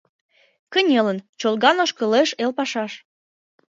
[0.73, 2.91] Кынелын, чолган ошкылеш эл пашаш